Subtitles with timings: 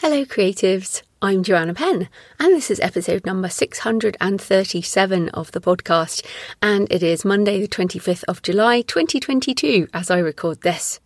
[0.00, 1.02] Hello, creatives.
[1.20, 6.24] I'm Joanna Penn, and this is episode number 637 of the podcast.
[6.62, 11.00] And it is Monday, the 25th of July, 2022, as I record this.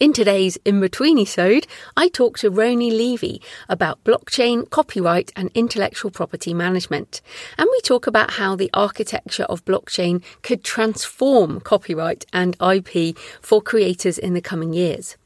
[0.00, 1.66] In today's In Between episode,
[1.98, 7.20] I talk to Roanie Levy about blockchain, copyright, and intellectual property management.
[7.58, 13.60] And we talk about how the architecture of blockchain could transform copyright and IP for
[13.60, 15.18] creators in the coming years.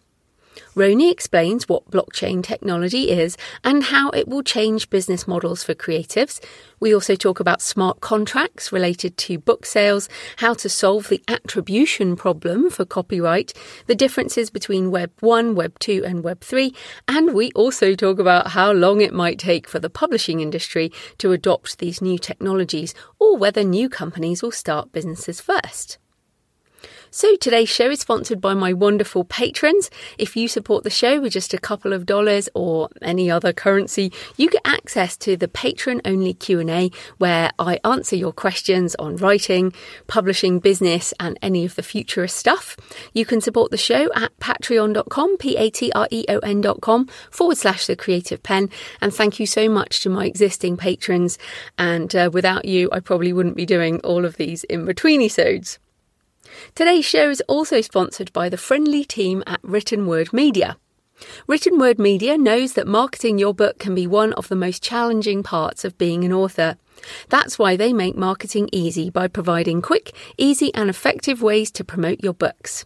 [0.74, 6.40] Roanie explains what blockchain technology is and how it will change business models for creatives.
[6.80, 12.16] We also talk about smart contracts related to book sales, how to solve the attribution
[12.16, 13.52] problem for copyright,
[13.86, 16.74] the differences between Web 1, Web 2, and Web 3,
[17.08, 21.32] and we also talk about how long it might take for the publishing industry to
[21.32, 25.98] adopt these new technologies or whether new companies will start businesses first.
[27.10, 29.90] So today's show is sponsored by my wonderful patrons.
[30.18, 34.12] If you support the show with just a couple of dollars or any other currency,
[34.36, 39.72] you get access to the patron only Q&A where I answer your questions on writing,
[40.06, 42.76] publishing, business and any of the futurist stuff.
[43.14, 48.68] You can support the show at patreon.com, p-a-t-r-e-o-n.com forward slash the creative penn.
[49.00, 51.38] And thank you so much to my existing patrons.
[51.78, 55.78] And uh, without you, I probably wouldn't be doing all of these in between episodes.
[56.74, 60.76] Today's show is also sponsored by the friendly team at Written Word Media.
[61.46, 65.42] Written Word Media knows that marketing your book can be one of the most challenging
[65.42, 66.76] parts of being an author.
[67.28, 72.22] That's why they make marketing easy by providing quick, easy, and effective ways to promote
[72.22, 72.84] your books.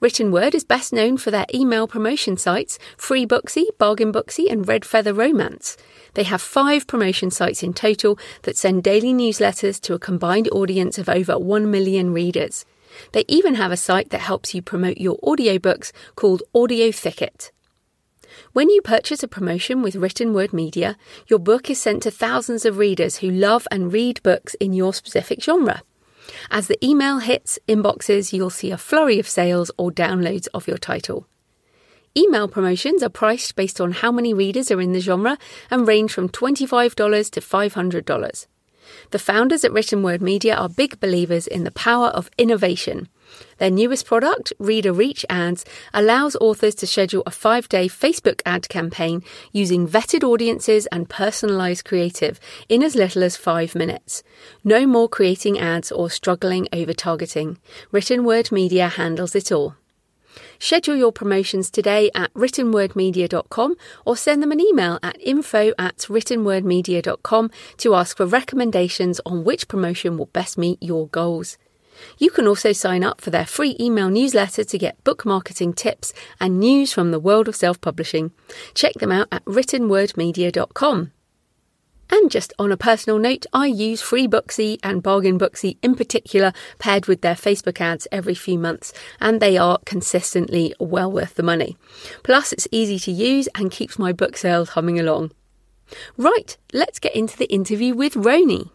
[0.00, 4.66] Written Word is best known for their email promotion sites Free Booksy, Bargain Booksy, and
[4.68, 5.76] Red Feather Romance.
[6.14, 10.98] They have five promotion sites in total that send daily newsletters to a combined audience
[10.98, 12.66] of over 1 million readers.
[13.12, 17.52] They even have a site that helps you promote your audiobooks called Audio Thicket.
[18.52, 22.64] When you purchase a promotion with Written Word Media, your book is sent to thousands
[22.64, 25.82] of readers who love and read books in your specific genre.
[26.50, 30.78] As the email hits inboxes, you'll see a flurry of sales or downloads of your
[30.78, 31.26] title.
[32.16, 35.38] Email promotions are priced based on how many readers are in the genre
[35.70, 38.46] and range from $25 to $500.
[39.10, 43.08] The founders at Written Word Media are big believers in the power of innovation.
[43.58, 45.64] Their newest product, Reader Reach Ads,
[45.94, 49.22] allows authors to schedule a five day Facebook ad campaign
[49.52, 52.38] using vetted audiences and personalized creative
[52.68, 54.22] in as little as five minutes.
[54.64, 57.58] No more creating ads or struggling over targeting.
[57.90, 59.76] Written Word Media handles it all.
[60.58, 67.50] Schedule your promotions today at writtenwordmedia.com or send them an email at info at writtenwordmedia.com
[67.78, 71.58] to ask for recommendations on which promotion will best meet your goals.
[72.18, 76.12] You can also sign up for their free email newsletter to get book marketing tips
[76.40, 78.32] and news from the world of self publishing.
[78.74, 81.12] Check them out at writtenwordmedia.com.
[82.14, 86.52] And just on a personal note, I use Free Booksy and Bargain Booksy in particular,
[86.78, 91.42] paired with their Facebook ads every few months, and they are consistently well worth the
[91.42, 91.78] money.
[92.22, 95.32] Plus, it's easy to use and keeps my book sales humming along.
[96.18, 98.68] Right, let's get into the interview with Roanie.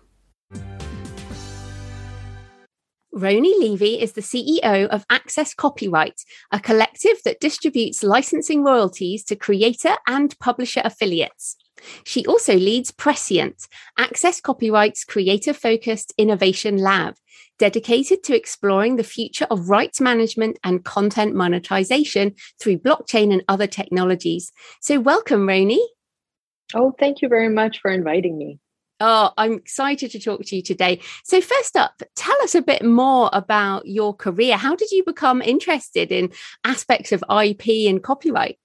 [3.14, 9.36] Roanie Levy is the CEO of Access Copyright, a collective that distributes licensing royalties to
[9.36, 11.56] creator and publisher affiliates.
[12.04, 13.68] She also leads Prescient,
[13.98, 17.16] Access Copyright's creator focused innovation lab,
[17.58, 23.68] dedicated to exploring the future of rights management and content monetization through blockchain and other
[23.68, 24.52] technologies.
[24.82, 25.86] So, welcome, Roanie.
[26.74, 28.60] Oh, thank you very much for inviting me.
[29.00, 31.01] Oh, I'm excited to talk to you today.
[31.24, 34.57] So, first up, tell us a bit more about your career.
[34.57, 36.31] How did you become interested in
[36.63, 38.57] aspects of IP and copyright?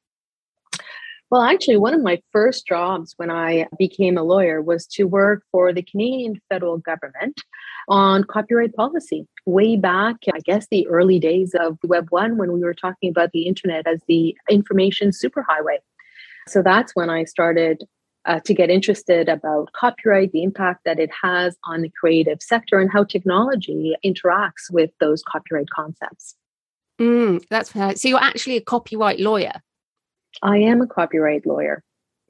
[1.32, 5.42] Well, actually, one of my first jobs when I became a lawyer was to work
[5.50, 7.40] for the Canadian federal government
[7.88, 12.60] on copyright policy way back, I guess, the early days of Web 1 when we
[12.60, 15.78] were talking about the internet as the information superhighway.
[16.48, 17.84] So that's when I started
[18.26, 22.78] uh, to get interested about copyright, the impact that it has on the creative sector,
[22.78, 26.34] and how technology interacts with those copyright concepts.
[27.00, 29.62] Mm, that's so you're actually a copyright lawyer.
[30.42, 31.82] I am a copyright lawyer.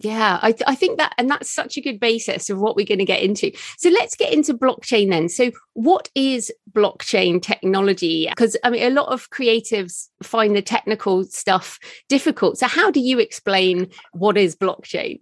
[0.03, 2.87] Yeah, I, th- I think that, and that's such a good basis of what we're
[2.87, 3.53] going to get into.
[3.79, 5.29] So let's get into blockchain then.
[5.29, 8.27] So, what is blockchain technology?
[8.29, 11.79] Because I mean, a lot of creatives find the technical stuff
[12.09, 12.59] difficult.
[12.59, 15.21] So, how do you explain what is blockchain?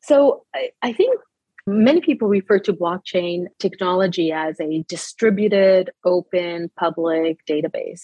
[0.00, 1.20] So, I, I think
[1.66, 8.02] many people refer to blockchain technology as a distributed, open, public database.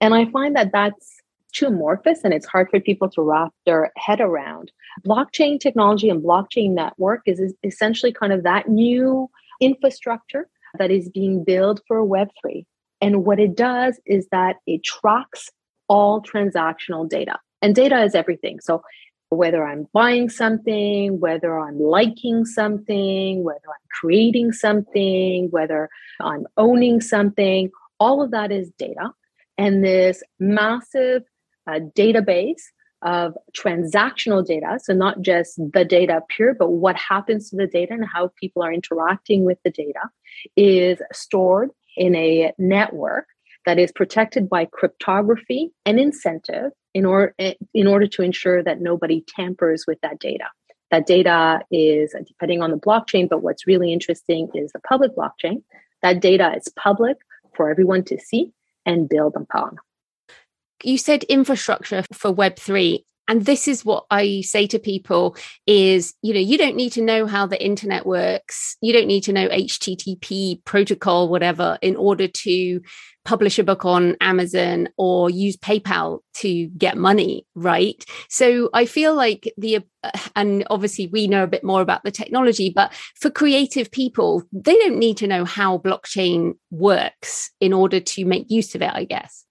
[0.00, 1.20] And I find that that's
[1.54, 4.72] too amorphous and it's hard for people to wrap their head around.
[5.06, 9.30] Blockchain technology and blockchain network is essentially kind of that new
[9.60, 10.48] infrastructure
[10.78, 12.66] that is being built for Web3.
[13.00, 15.50] And what it does is that it tracks
[15.88, 17.38] all transactional data.
[17.62, 18.60] And data is everything.
[18.60, 18.82] So
[19.30, 25.88] whether I'm buying something, whether I'm liking something, whether I'm creating something, whether
[26.20, 29.12] I'm owning something, all of that is data.
[29.56, 31.22] And this massive
[31.66, 32.62] uh, database
[33.02, 34.78] of transactional data.
[34.82, 38.62] So, not just the data pure, but what happens to the data and how people
[38.62, 40.00] are interacting with the data
[40.56, 43.26] is stored in a network
[43.66, 47.34] that is protected by cryptography and incentive in, or,
[47.72, 50.44] in order to ensure that nobody tampers with that data.
[50.90, 55.62] That data is depending on the blockchain, but what's really interesting is the public blockchain.
[56.02, 57.16] That data is public
[57.56, 58.52] for everyone to see
[58.84, 59.78] and build upon
[60.82, 65.36] you said infrastructure for web3 and this is what i say to people
[65.66, 68.76] is you know you don't need to know how the internet works.
[68.80, 72.80] You don't need to know http protocol whatever in order to
[73.24, 78.04] publish a book on amazon or use paypal to get money right?
[78.28, 82.10] So i feel like the uh, and obviously we know a bit more about the
[82.10, 88.00] technology but for creative people they don't need to know how blockchain works in order
[88.00, 89.43] to make use of it i guess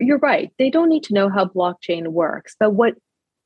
[0.00, 0.50] you're right.
[0.58, 2.94] They don't need to know how blockchain works, but what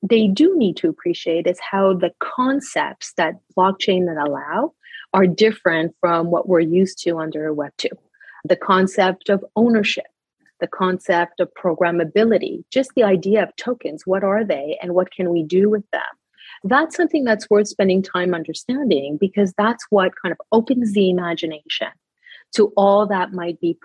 [0.02, 4.72] they do need to appreciate is how the concepts that blockchain that allow
[5.14, 7.88] are different from what we're used to under Web 2.
[8.44, 10.06] The concept of ownership,
[10.60, 14.02] the concept of programmability, just the idea of tokens.
[14.06, 16.02] What are they and what can we do with them?
[16.64, 21.88] That's something that's worth spending time understanding because that's what kind of opens the imagination
[22.54, 23.78] to all that might be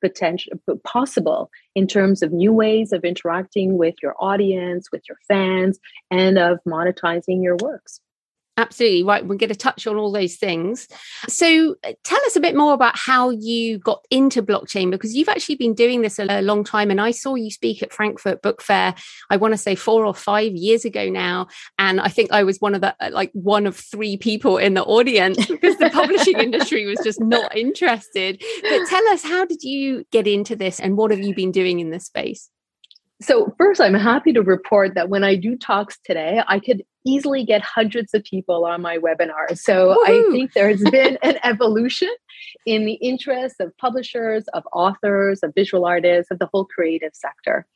[0.00, 0.52] potential
[0.84, 5.78] possible in terms of new ways of interacting with your audience, with your fans,
[6.10, 8.00] and of monetizing your works.
[8.58, 9.26] Absolutely right.
[9.26, 10.86] We're going to touch on all those things.
[11.26, 15.30] So, uh, tell us a bit more about how you got into blockchain because you've
[15.30, 16.90] actually been doing this a long time.
[16.90, 18.94] And I saw you speak at Frankfurt Book Fair,
[19.30, 21.46] I want to say four or five years ago now.
[21.78, 24.74] And I think I was one of the, uh, like, one of three people in
[24.74, 28.42] the audience because the publishing industry was just not interested.
[28.60, 31.80] But tell us, how did you get into this and what have you been doing
[31.80, 32.50] in this space?
[33.22, 37.44] So, first, I'm happy to report that when I do talks today, I could easily
[37.44, 39.56] get hundreds of people on my webinar.
[39.56, 40.28] So, Woo-hoo!
[40.28, 42.10] I think there's been an evolution
[42.66, 47.66] in the interests of publishers, of authors, of visual artists, of the whole creative sector.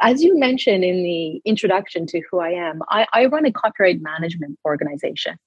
[0.00, 4.00] As you mentioned in the introduction to who I am, I, I run a copyright
[4.02, 5.38] management organization.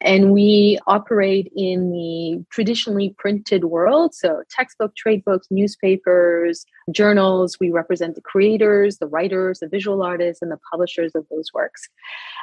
[0.00, 4.14] And we operate in the traditionally printed world.
[4.14, 7.58] So, textbook, trade books, newspapers, journals.
[7.60, 11.88] We represent the creators, the writers, the visual artists, and the publishers of those works.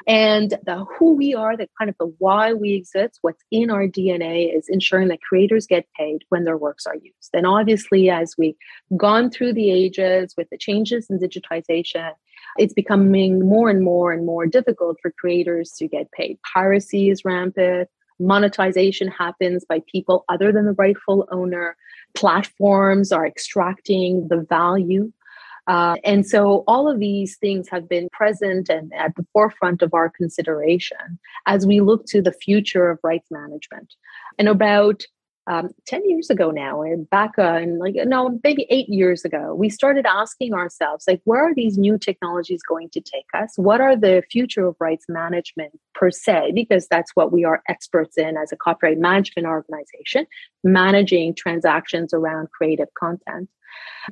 [0.07, 3.87] And the who we are, the kind of the why we exist, what's in our
[3.87, 7.29] DNA is ensuring that creators get paid when their works are used.
[7.33, 8.55] And obviously, as we've
[8.95, 12.13] gone through the ages with the changes in digitization,
[12.57, 16.39] it's becoming more and more and more difficult for creators to get paid.
[16.53, 17.89] Piracy is rampant.
[18.19, 21.77] Monetization happens by people other than the rightful owner.
[22.15, 25.11] Platforms are extracting the value.
[25.67, 29.93] Uh, and so all of these things have been present and at the forefront of
[29.93, 33.93] our consideration as we look to the future of rights management.
[34.39, 35.03] And about
[35.49, 39.55] um, 10 years ago now, and back uh, in like, no, maybe eight years ago,
[39.55, 43.53] we started asking ourselves, like, where are these new technologies going to take us?
[43.55, 46.51] What are the future of rights management per se?
[46.53, 50.27] Because that's what we are experts in as a copyright management organization,
[50.63, 53.49] managing transactions around creative content.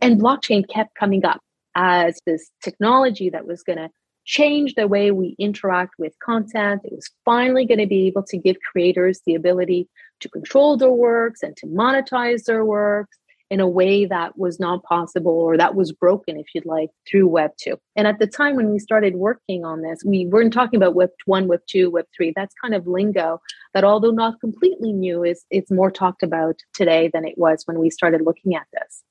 [0.01, 1.41] And blockchain kept coming up
[1.75, 3.89] as this technology that was going to
[4.27, 6.81] change the way we interact with content.
[6.83, 9.87] It was finally going to be able to give creators the ability
[10.19, 13.17] to control their works and to monetize their works
[13.49, 17.27] in a way that was not possible or that was broken, if you'd like, through
[17.27, 17.77] Web 2.
[17.95, 21.11] And at the time when we started working on this, we weren't talking about Web
[21.25, 22.33] 1, Web 2, Web 3.
[22.35, 23.39] That's kind of lingo
[23.73, 27.79] that, although not completely new, is it's more talked about today than it was when
[27.79, 29.03] we started looking at this.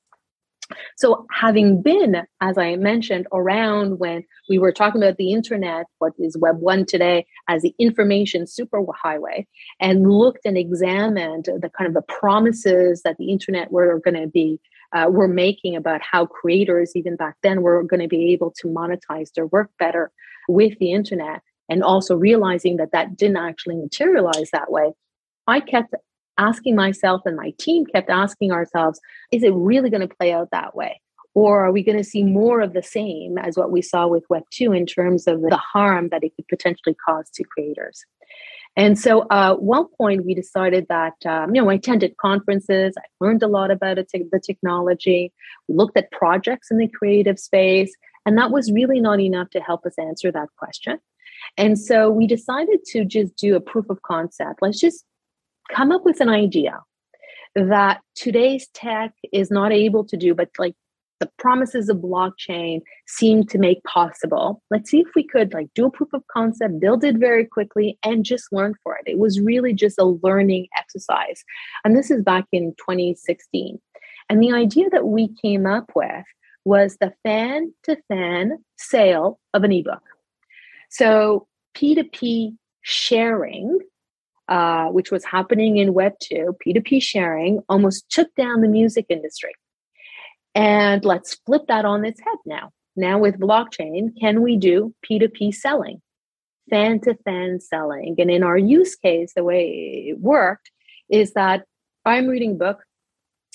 [0.97, 6.13] So, having been, as I mentioned, around when we were talking about the internet, what
[6.17, 9.45] is Web 1 today, as the information superhighway,
[9.79, 14.25] and looked and examined the kind of the promises that the internet were going to
[14.25, 14.59] be,
[14.91, 18.67] uh, were making about how creators, even back then, were going to be able to
[18.67, 20.11] monetize their work better
[20.49, 24.93] with the internet, and also realizing that that didn't actually materialize that way.
[25.45, 25.93] I kept
[26.37, 28.99] asking myself and my team kept asking ourselves,
[29.31, 31.01] is it really going to play out that way?
[31.33, 34.23] Or are we going to see more of the same as what we saw with
[34.29, 38.03] Web 2 in terms of the harm that it could potentially cause to creators?
[38.75, 43.03] And so uh, one point, we decided that, um, you know, I attended conferences, I
[43.19, 45.33] learned a lot about it, the technology,
[45.67, 47.91] looked at projects in the creative space,
[48.25, 50.99] and that was really not enough to help us answer that question.
[51.57, 54.59] And so we decided to just do a proof of concept.
[54.61, 55.05] Let's just
[55.71, 56.79] come up with an idea
[57.55, 60.75] that today's tech is not able to do, but like
[61.19, 64.61] the promises of blockchain seem to make possible.
[64.69, 67.97] Let's see if we could like do a proof of concept, build it very quickly,
[68.03, 69.09] and just learn for it.
[69.09, 71.43] It was really just a learning exercise.
[71.83, 73.79] And this is back in 2016.
[74.29, 76.25] And the idea that we came up with
[76.65, 80.03] was the fan to fan sale of an ebook.
[80.89, 83.79] So P2P sharing
[84.47, 89.53] uh, which was happening in Web 2, P2P sharing, almost took down the music industry.
[90.55, 92.71] And let's flip that on its head now.
[92.95, 96.01] Now, with blockchain, can we do P2P selling,
[96.69, 98.15] fan to fan selling?
[98.17, 100.71] And in our use case, the way it worked
[101.09, 101.65] is that
[102.05, 102.79] I'm reading a book,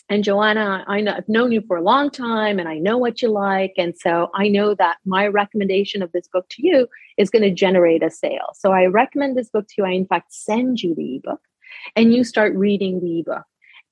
[0.09, 3.23] and Joanna, I know, I've known you for a long time and I know what
[3.23, 3.75] you like.
[3.79, 7.51] And so I know that my recommendation of this book to you is going to
[7.51, 8.51] generate a sale.
[8.55, 9.85] So I recommend this book to you.
[9.85, 11.41] I, in fact, send you the ebook
[11.97, 13.45] and you start reading the ebook.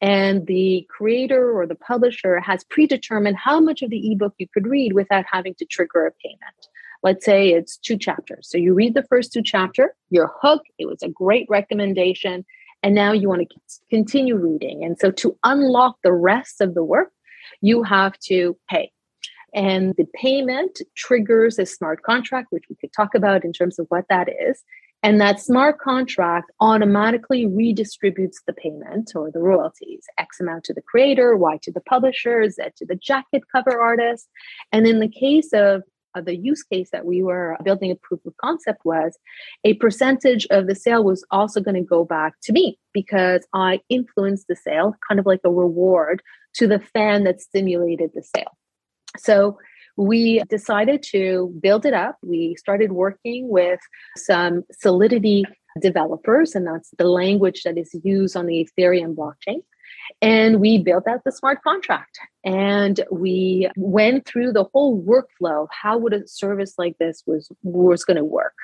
[0.02, 4.66] And the creator or the publisher has predetermined how much of the ebook you could
[4.66, 6.68] read without having to trigger a payment.
[7.02, 8.48] Let's say it's two chapters.
[8.50, 10.68] So you read the first two chapter, you're hooked.
[10.78, 12.44] It was a great recommendation
[12.82, 13.58] and now you want to
[13.90, 14.84] continue reading.
[14.84, 17.12] And so to unlock the rest of the work,
[17.60, 18.92] you have to pay.
[19.52, 23.86] And the payment triggers a smart contract, which we could talk about in terms of
[23.88, 24.62] what that is.
[25.02, 30.82] And that smart contract automatically redistributes the payment or the royalties X amount to the
[30.82, 34.28] creator, Y to the publisher, Z to the jacket cover artist.
[34.72, 35.82] And in the case of
[36.14, 39.18] uh, the use case that we were building a proof of concept was
[39.64, 43.80] a percentage of the sale was also going to go back to me because I
[43.88, 46.22] influenced the sale, kind of like a reward
[46.54, 48.56] to the fan that stimulated the sale.
[49.16, 49.58] So
[49.96, 52.16] we decided to build it up.
[52.22, 53.80] We started working with
[54.16, 55.44] some Solidity
[55.80, 59.62] developers, and that's the language that is used on the Ethereum blockchain.
[60.22, 65.68] And we built out the smart contract and we went through the whole workflow of
[65.70, 68.54] how would a service like this was, was going to work.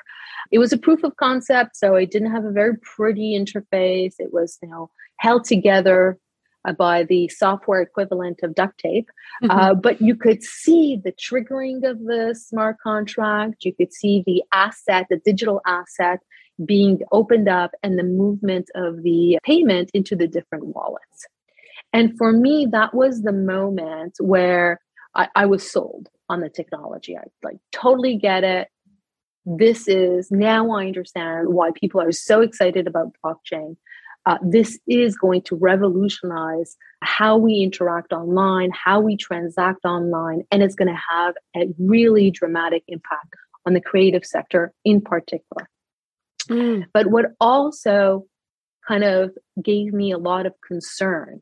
[0.51, 4.15] It was a proof of concept, so it didn't have a very pretty interface.
[4.19, 6.17] It was, you know, held together
[6.77, 9.09] by the software equivalent of duct tape.
[9.43, 9.51] Mm-hmm.
[9.51, 13.63] Uh, but you could see the triggering of the smart contract.
[13.63, 16.19] You could see the asset, the digital asset
[16.65, 21.27] being opened up and the movement of the payment into the different wallets.
[21.97, 24.79] And for me, that was the moment where
[25.15, 27.17] I, I was sold on the technology.
[27.17, 28.67] I like totally get it.
[29.47, 33.77] This is now I understand why people are so excited about blockchain.
[34.27, 40.61] Uh, this is going to revolutionize how we interact online, how we transact online, and
[40.61, 43.33] it's going to have a really dramatic impact
[43.65, 45.67] on the creative sector in particular.
[46.47, 46.85] Mm.
[46.93, 48.27] But what also
[48.87, 49.31] kind of
[49.63, 51.41] gave me a lot of concern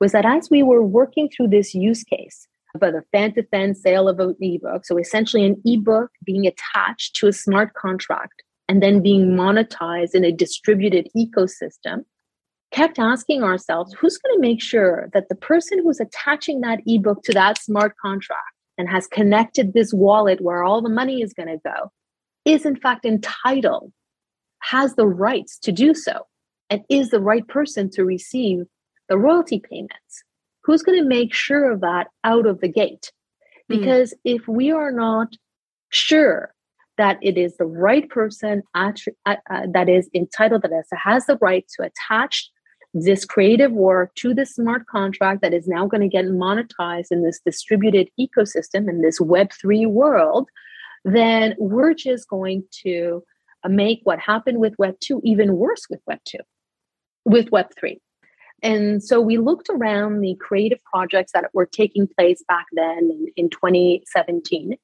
[0.00, 3.74] was that as we were working through this use case about a fan to fan
[3.74, 8.82] sale of an ebook, so essentially an ebook being attached to a smart contract and
[8.82, 12.04] then being monetized in a distributed ecosystem,
[12.70, 17.22] kept asking ourselves who's going to make sure that the person who's attaching that ebook
[17.22, 18.42] to that smart contract
[18.76, 21.90] and has connected this wallet where all the money is going to go
[22.44, 23.90] is in fact entitled
[24.60, 26.26] has the rights to do so
[26.68, 28.64] and is the right person to receive
[29.08, 30.24] the royalty payments.
[30.64, 33.12] Who's going to make sure of that out of the gate?
[33.68, 33.78] Hmm.
[33.78, 34.16] Because mm.
[34.24, 35.28] if we are not
[35.90, 36.54] sure
[36.98, 38.92] that it is the right person uh,
[39.24, 39.36] uh,
[39.72, 42.50] that is entitled, that has the right to attach
[42.94, 47.22] this creative work to the smart contract that is now going to get monetized in
[47.22, 50.48] this distributed ecosystem in this Web3 world,
[51.04, 53.22] then we're just going to
[53.68, 56.38] make what happened with Web 2 even worse with Web 2,
[57.24, 58.00] with Web 3.
[58.62, 63.26] And so we looked around the creative projects that were taking place back then in,
[63.36, 64.76] in 2017.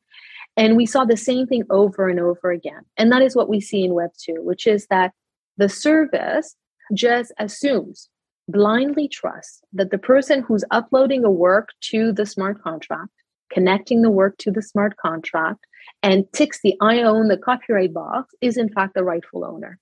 [0.57, 2.83] And we saw the same thing over and over again.
[2.97, 5.13] And that is what we see in Web 2, which is that
[5.57, 6.55] the service
[6.93, 8.09] just assumes,
[8.49, 13.11] blindly trusts that the person who's uploading a work to the smart contract,
[13.51, 15.67] connecting the work to the smart contract,
[16.03, 19.79] and ticks the I own the copyright box is in fact the rightful owner.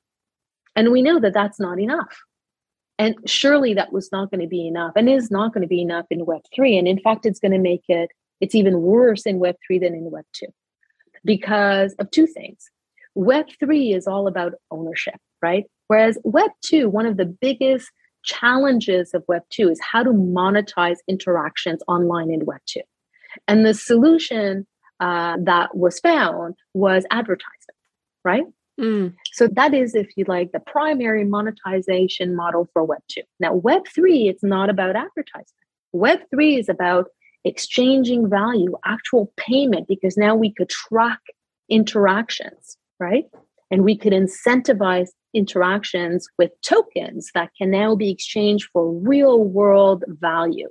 [0.75, 2.17] And we know that that's not enough.
[2.99, 5.81] And surely that was not going to be enough and is not going to be
[5.81, 6.79] enough in Web3.
[6.79, 10.11] And in fact, it's going to make it, it's even worse in Web3 than in
[10.11, 10.49] Web2
[11.25, 12.71] because of two things.
[13.17, 15.65] Web3 is all about ownership, right?
[15.89, 17.91] Whereas Web2, one of the biggest
[18.25, 22.79] challenges of Web2 is how to monetize interactions online in Web2.
[23.49, 24.67] And the solution
[25.01, 27.75] uh, that was found was advertising,
[28.25, 28.45] right?
[28.81, 29.15] Mm.
[29.33, 33.23] So that is, if you like, the primary monetization model for Web 2.
[33.39, 35.47] Now, Web 3, it's not about advertisement.
[35.93, 37.09] Web 3 is about
[37.45, 41.21] exchanging value, actual payment, because now we could track
[41.69, 43.25] interactions, right?
[43.71, 50.05] And we could incentivize interactions with tokens that can now be exchanged for real world
[50.07, 50.69] value.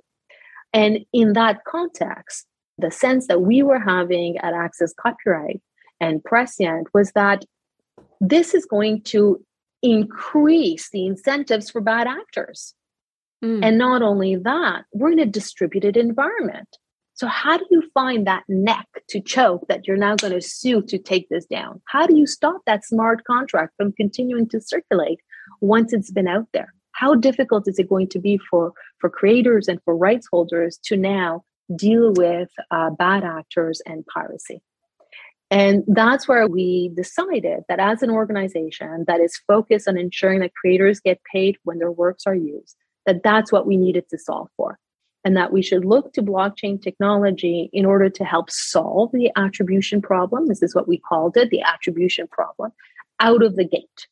[0.73, 2.45] And in that context,
[2.77, 5.61] the sense that we were having at Access Copyright
[5.99, 7.43] and Prescient was that
[8.21, 9.43] this is going to
[9.81, 12.75] increase the incentives for bad actors.
[13.43, 13.65] Mm.
[13.65, 16.77] And not only that, we're in a distributed environment.
[17.15, 20.81] So, how do you find that neck to choke that you're now going to sue
[20.83, 21.81] to take this down?
[21.85, 25.19] How do you stop that smart contract from continuing to circulate
[25.59, 26.73] once it's been out there?
[26.93, 30.97] How difficult is it going to be for, for creators and for rights holders to
[30.97, 31.43] now
[31.75, 34.61] deal with uh, bad actors and piracy?
[35.51, 40.55] And that's where we decided that as an organization that is focused on ensuring that
[40.55, 44.47] creators get paid when their works are used, that that's what we needed to solve
[44.55, 44.79] for.
[45.25, 50.01] And that we should look to blockchain technology in order to help solve the attribution
[50.01, 50.47] problem.
[50.47, 52.71] This is what we called it, the attribution problem,
[53.19, 54.07] out of the gate.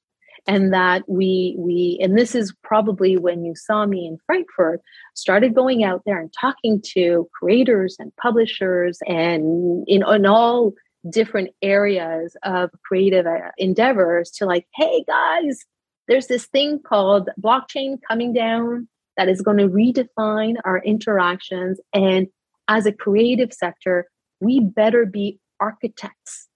[0.46, 4.82] And that we we and this is probably when you saw me in Frankfurt,
[5.14, 10.74] started going out there and talking to creators and publishers and in, in all
[11.10, 15.66] different areas of creative uh, endeavors to like, hey guys,
[16.08, 21.80] there's this thing called blockchain coming down that is going to redefine our interactions.
[21.94, 22.28] And
[22.68, 24.08] as a creative sector,
[24.40, 26.48] we better be architects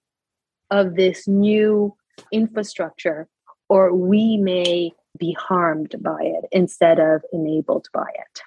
[0.71, 1.95] of this new
[2.31, 3.27] infrastructure,
[3.69, 8.41] or we may be harmed by it instead of enabled by it.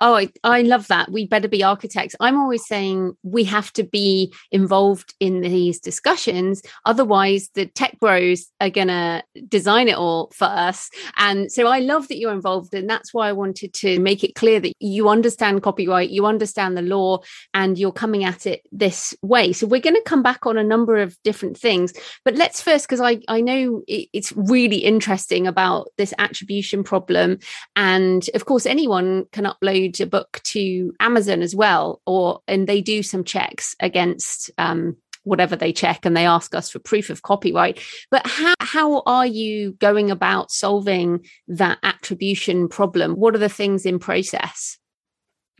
[0.00, 1.10] Oh, I, I love that.
[1.10, 2.14] We better be architects.
[2.20, 6.62] I'm always saying we have to be involved in these discussions.
[6.84, 10.90] Otherwise, the tech bros are going to design it all for us.
[11.16, 12.74] And so I love that you're involved.
[12.74, 16.76] And that's why I wanted to make it clear that you understand copyright, you understand
[16.76, 17.20] the law,
[17.54, 19.52] and you're coming at it this way.
[19.52, 21.94] So we're going to come back on a number of different things.
[22.24, 27.38] But let's first, because I, I know it's really interesting about this attribution problem.
[27.74, 32.80] And of course, anyone can upload a book to Amazon as well, or and they
[32.80, 37.22] do some checks against um, whatever they check and they ask us for proof of
[37.22, 37.80] copyright.
[38.10, 43.14] But how, how are you going about solving that attribution problem?
[43.14, 44.78] What are the things in process?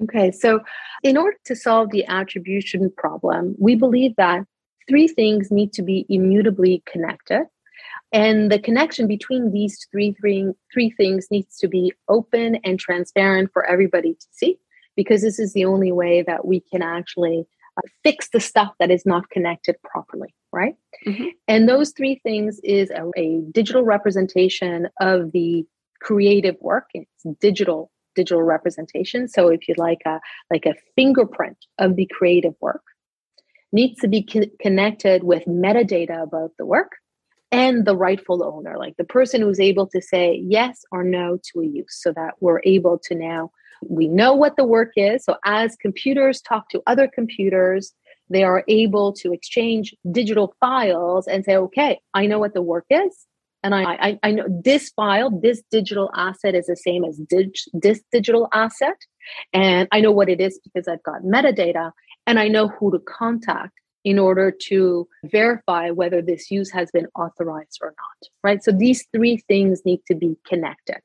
[0.03, 0.61] Okay, so
[1.03, 4.45] in order to solve the attribution problem, we believe that
[4.89, 7.45] three things need to be immutably connected.
[8.13, 13.51] And the connection between these three, three, three things needs to be open and transparent
[13.53, 14.59] for everybody to see,
[14.95, 18.91] because this is the only way that we can actually uh, fix the stuff that
[18.91, 20.77] is not connected properly, right?
[21.07, 21.27] Mm-hmm.
[21.49, 25.67] And those three things is a, a digital representation of the
[26.01, 26.87] creative work.
[26.95, 29.29] It's digital digital representation.
[29.29, 32.83] So if you like a like a fingerprint of the creative work,
[33.73, 36.93] needs to be co- connected with metadata about the work
[37.53, 41.61] and the rightful owner, like the person who's able to say yes or no to
[41.61, 43.51] a use, so that we're able to now,
[43.89, 45.25] we know what the work is.
[45.25, 47.93] So as computers talk to other computers,
[48.29, 52.87] they are able to exchange digital files and say, okay, I know what the work
[52.91, 53.27] is.
[53.63, 57.53] And I, I, I know this file, this digital asset is the same as dig,
[57.73, 58.97] this digital asset.
[59.53, 61.91] And I know what it is because I've got metadata
[62.27, 63.73] and I know who to contact
[64.07, 68.63] in order to verify whether this use has been authorized or not, right?
[68.63, 71.01] So these three things need to be connected.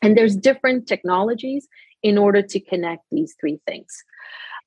[0.00, 1.68] And there's different technologies
[2.02, 3.92] in order to connect these three things.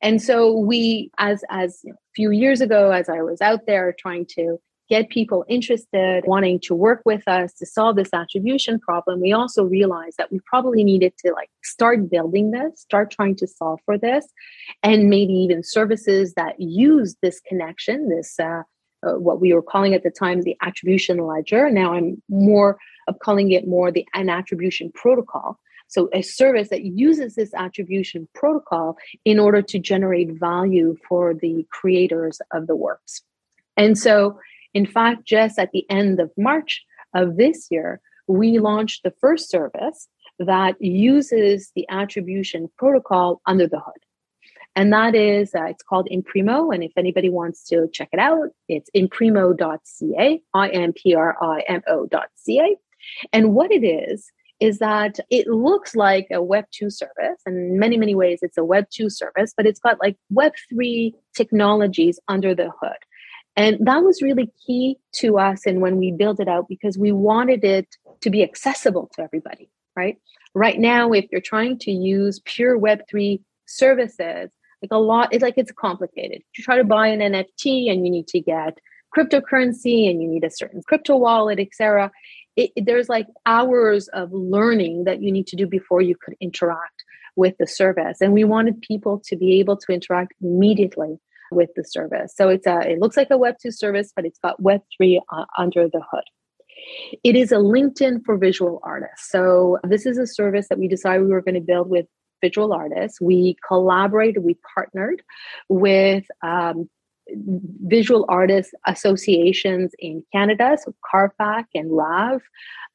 [0.04, 4.28] And so we, as as a few years ago, as I was out there trying
[4.38, 4.60] to
[4.90, 9.64] get people interested, wanting to work with us to solve this attribution problem, we also
[9.64, 13.98] realized that we probably needed to like start building this, start trying to solve for
[13.98, 14.28] this,
[14.84, 18.64] and maybe even services that use this connection, this uh,
[19.06, 21.70] uh, what we were calling at the time the attribution ledger.
[21.70, 25.60] Now I'm more of calling it more the an attribution protocol.
[25.88, 31.68] So a service that uses this attribution protocol in order to generate value for the
[31.70, 33.22] creators of the works.
[33.78, 34.40] And so
[34.76, 36.84] in fact, just at the end of March
[37.16, 43.80] of this year, we launched the first service that uses the attribution protocol under the
[43.80, 44.04] hood.
[44.76, 46.74] And that is, uh, it's called Imprimo.
[46.74, 51.62] And if anybody wants to check it out, it's imprimo.ca, I M P R I
[51.70, 52.78] M O.ca.
[53.32, 57.42] And what it is, is that it looks like a Web 2 service.
[57.46, 60.54] And in many, many ways, it's a Web 2 service, but it's got like Web
[60.70, 62.98] 3 technologies under the hood.
[63.58, 67.12] And that was really key to us and when we built it out because we
[67.12, 67.88] wanted it
[68.22, 70.18] to be accessible to everybody, right?
[70.54, 74.50] Right now, if you're trying to use pure Web3 services,
[74.82, 76.42] like a lot, it's like it's complicated.
[76.58, 78.78] You try to buy an NFT and you need to get
[79.16, 82.12] cryptocurrency and you need a certain crypto wallet, etc.
[82.76, 87.04] There's like hours of learning that you need to do before you could interact
[87.38, 88.20] with the service.
[88.22, 91.20] And we wanted people to be able to interact immediately
[91.52, 92.34] with the service.
[92.36, 95.22] So it's a it looks like a Web two service, but it's got Web three
[95.32, 96.24] uh, under the hood.
[97.24, 99.30] It is a LinkedIn for visual artists.
[99.32, 102.06] So this is a service that we decided we were going to build with
[102.42, 103.20] visual artists.
[103.22, 105.24] We collaborated, we partnered
[105.70, 106.90] with um,
[107.88, 112.42] visual artists associations in Canada, so CARFAC and RAV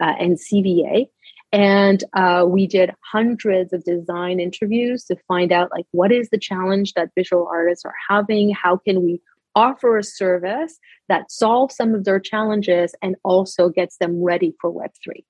[0.00, 1.06] uh, and CVA.
[1.52, 6.38] And uh, we did hundreds of design interviews to find out like what is the
[6.38, 8.50] challenge that visual artists are having?
[8.50, 9.20] How can we
[9.56, 14.72] offer a service that solves some of their challenges and also gets them ready for
[14.72, 15.24] Web3?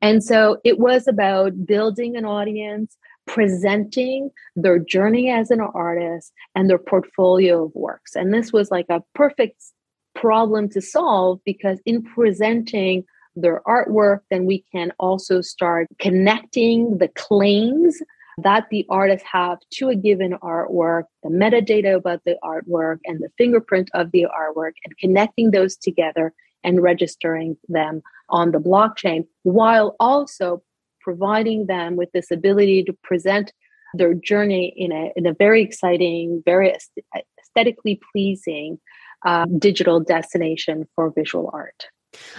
[0.00, 6.70] And so it was about building an audience, presenting their journey as an artist and
[6.70, 8.14] their portfolio of works.
[8.14, 9.62] And this was like a perfect
[10.14, 13.04] problem to solve because in presenting
[13.40, 18.00] their artwork, then we can also start connecting the claims
[18.42, 23.30] that the artists have to a given artwork, the metadata about the artwork, and the
[23.36, 29.96] fingerprint of the artwork, and connecting those together and registering them on the blockchain, while
[29.98, 30.62] also
[31.00, 33.52] providing them with this ability to present
[33.94, 36.76] their journey in a, in a very exciting, very
[37.40, 38.78] aesthetically pleasing
[39.24, 41.86] uh, digital destination for visual art.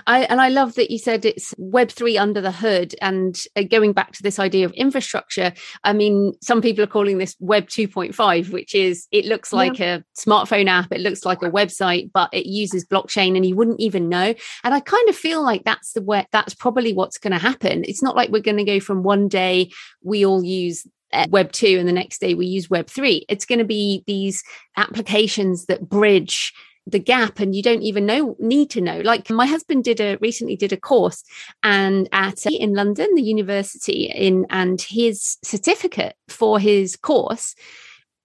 [0.07, 2.95] I, and I love that you said it's Web3 under the hood.
[3.01, 5.53] And uh, going back to this idea of infrastructure,
[5.83, 9.97] I mean, some people are calling this Web 2.5, which is it looks like yeah.
[9.97, 13.79] a smartphone app, it looks like a website, but it uses blockchain and you wouldn't
[13.79, 14.33] even know.
[14.63, 17.83] And I kind of feel like that's the way that's probably what's going to happen.
[17.85, 19.71] It's not like we're going to go from one day
[20.03, 23.45] we all use uh, web 2 and the next day we use web 3 it's
[23.45, 24.43] going to be these
[24.77, 26.53] applications that bridge
[26.87, 28.99] the gap and you don't even know need to know.
[29.01, 31.23] Like my husband did a recently did a course
[31.63, 37.55] and at in london the university in and his certificate for his course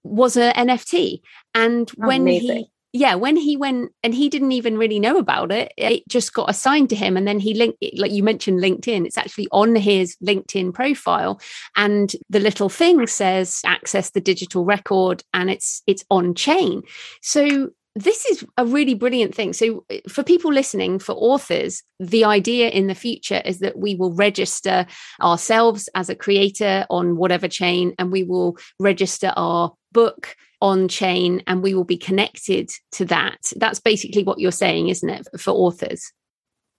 [0.03, 1.21] was a nft
[1.55, 2.57] and oh, when Amazing.
[2.57, 6.35] he yeah when he went and he didn't even really know about it it just
[6.35, 9.49] got assigned to him and then he linked it like you mentioned linkedin it's actually
[9.51, 11.41] on his linkedin profile
[11.77, 16.83] and the little thing says access the digital record and it's it's on chain.
[17.23, 19.53] So this is a really brilliant thing.
[19.53, 23.95] So, eh, for people listening, for authors, the idea in the future is that we
[23.95, 24.87] will register
[25.23, 31.43] ourselves as a creator on whatever chain, and we will register our book on chain,
[31.47, 33.53] and we will be connected to that.
[33.57, 36.13] That's basically what you're saying, isn't it, for authors?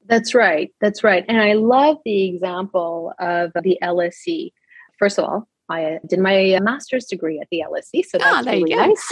[0.08, 0.72] That's right.
[0.82, 1.26] That's right.
[1.28, 4.52] And I love the example of the LSE.
[5.00, 8.76] First of all, I did my master's degree at the LSE, so ah, that's really
[8.76, 9.12] nice.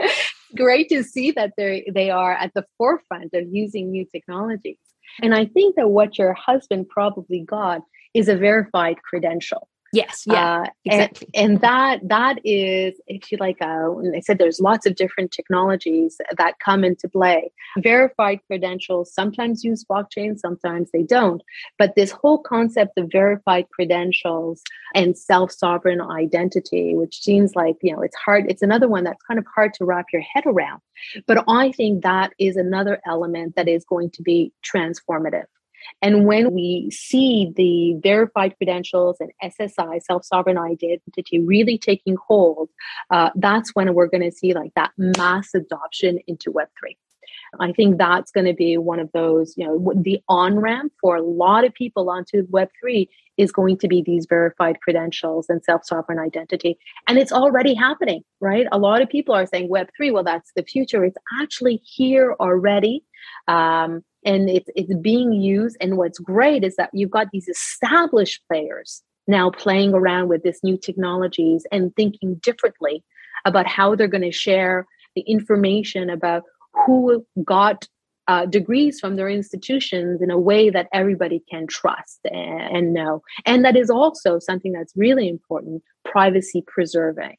[0.56, 4.78] great to see that they they are at the forefront of using new technologies.
[5.22, 7.82] And I think that what your husband probably got
[8.14, 9.68] is a verified credential.
[9.92, 11.28] Yes, yeah, uh, exactly.
[11.34, 15.32] And, and, that that is, if you like, uh, I said there's lots of different
[15.32, 17.50] technologies that come into play.
[17.78, 21.42] Verified credentials sometimes use blockchain, sometimes they don't.
[21.76, 24.62] But this whole concept of verified credentials
[24.94, 28.44] and self-sovereign identity, which seems like you know, it's hard.
[28.48, 30.80] It's another one that's kind of hard to wrap your head around.
[31.26, 35.46] But I think that is another element that is going to be transformative
[36.02, 42.70] and when we see the verified credentials and SSI, self sovereign identity, really taking hold,
[43.10, 46.96] uh, that's when we're going to see like that mass adoption into Web3.
[47.58, 51.16] I think that's going to be one of those, you know, the on ramp for
[51.16, 55.84] a lot of people onto Web3 is going to be these verified credentials and self
[55.84, 56.78] sovereign identity.
[57.08, 58.66] And it's already happening, right?
[58.70, 61.04] A lot of people are saying Web3, well, that's the future.
[61.04, 63.04] It's actually here already.
[63.48, 65.76] Um, and it's, it's being used.
[65.80, 70.60] And what's great is that you've got these established players now playing around with this
[70.62, 73.04] new technologies and thinking differently
[73.44, 76.42] about how they're going to share the information about
[76.86, 77.88] who got
[78.28, 83.22] uh, degrees from their institutions in a way that everybody can trust and, and know.
[83.44, 87.36] And that is also something that's really important privacy preserving,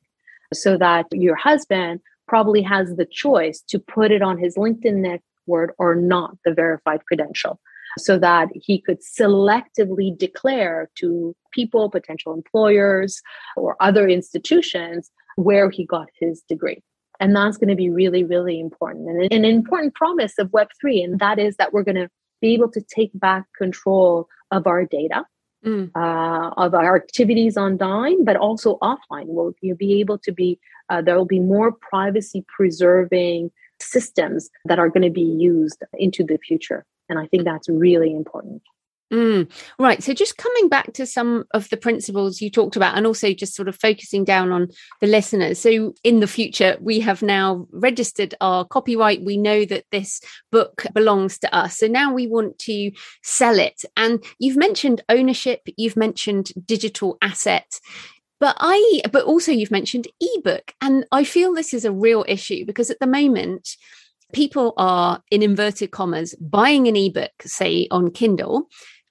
[0.53, 5.01] so that your husband probably has the choice to put it on his LinkedIn
[5.47, 7.59] network or not, the verified credential,
[7.97, 13.21] so that he could selectively declare to people, potential employers,
[13.57, 16.81] or other institutions where he got his degree.
[17.19, 21.03] And that's going to be really, really important and an important promise of Web3.
[21.03, 22.09] And that is that we're going to
[22.41, 25.23] be able to take back control of our data,
[25.63, 25.91] mm.
[25.95, 29.27] uh, of our activities online, but also offline.
[29.27, 34.79] We'll you'll be able to be, uh, there will be more privacy preserving systems that
[34.79, 36.85] are going to be used into the future.
[37.09, 38.61] And I think that's really important.
[39.11, 40.01] Mm, right.
[40.01, 43.55] So, just coming back to some of the principles you talked about, and also just
[43.55, 44.69] sort of focusing down on
[45.01, 45.59] the listeners.
[45.59, 49.21] So, in the future, we have now registered our copyright.
[49.21, 51.77] We know that this book belongs to us.
[51.77, 52.91] So, now we want to
[53.21, 53.83] sell it.
[53.97, 57.81] And you've mentioned ownership, you've mentioned digital asset.
[58.41, 60.73] But I, but also you've mentioned ebook.
[60.81, 63.77] And I feel this is a real issue because at the moment,
[64.33, 68.67] people are in inverted commas buying an ebook, say on Kindle,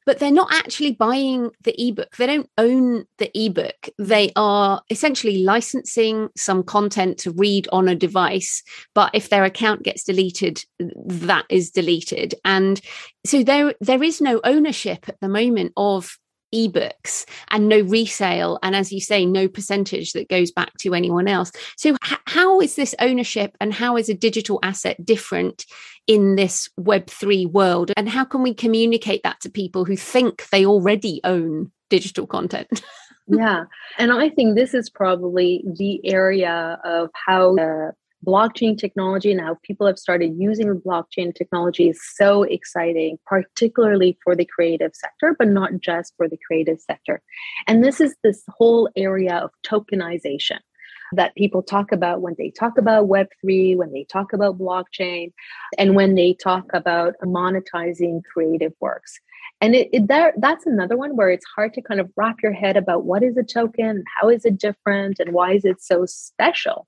[0.07, 2.17] but they're not actually buying the ebook.
[2.17, 3.89] They don't own the ebook.
[3.99, 8.65] They are essentially licensing some content to read on a device.
[8.95, 12.35] But if their account gets deleted, that is deleted.
[12.45, 12.81] And
[13.25, 16.19] so there, there is no ownership at the moment of
[16.55, 21.29] ebooks and no resale and as you say no percentage that goes back to anyone
[21.29, 21.53] else.
[21.77, 25.67] So h- how is this ownership and how is a digital asset different
[26.07, 27.93] in this web3 world?
[27.97, 32.83] And how can we communicate that to people who think they already own digital content?
[33.33, 33.67] Yeah
[33.99, 37.93] and i think this is probably the area of how the
[38.27, 44.37] blockchain technology and how people have started using blockchain technology is so exciting, particularly for
[44.37, 47.23] the creative sector, but not just for the creative sector.
[47.67, 50.59] And this is this whole area of tokenization
[51.13, 55.33] that people talk about when they talk about Web3, when they talk about blockchain,
[55.77, 59.19] and when they talk about monetizing creative works.
[59.61, 62.53] And it, it, there, that's another one where it's hard to kind of wrap your
[62.53, 66.07] head about what is a token, how is it different, and why is it so
[66.07, 66.87] special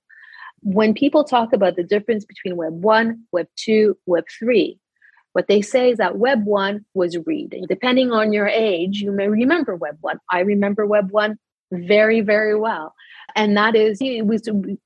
[0.63, 4.79] when people talk about the difference between Web 1, Web 2, Web 3,
[5.33, 7.65] what they say is that Web 1 was reading.
[7.67, 10.19] Depending on your age, you may remember Web 1.
[10.31, 11.37] I remember Web 1
[11.71, 12.93] very, very well.
[13.35, 14.21] And that is, we